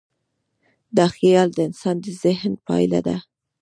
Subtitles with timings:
[0.97, 3.17] دا خیال د انسان د ذهن پایله ده.